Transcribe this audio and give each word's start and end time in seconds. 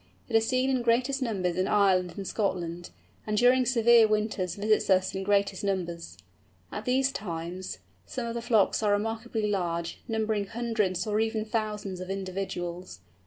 It 0.27 0.35
is 0.35 0.47
seen 0.47 0.71
in 0.71 0.81
greatest 0.81 1.21
numbers 1.21 1.57
in 1.57 1.67
Ireland 1.67 2.15
and 2.17 2.27
Scotland, 2.27 2.89
and 3.27 3.37
during 3.37 3.67
severe 3.67 4.07
winters 4.07 4.55
visits 4.55 4.89
us 4.89 5.13
in 5.13 5.21
greatest 5.21 5.63
numbers. 5.63 6.17
At 6.71 6.85
these 6.85 7.11
times 7.11 7.77
some 8.07 8.25
of 8.25 8.33
the 8.33 8.41
flocks 8.41 8.81
are 8.81 8.93
remarkably 8.93 9.45
large, 9.47 10.01
numbering 10.07 10.47
hundreds 10.47 11.05
or 11.05 11.19
even 11.19 11.45
thousands 11.45 11.99
of 11.99 12.09
individuals. 12.09 13.01